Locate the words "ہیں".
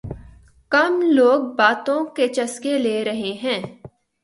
3.43-3.61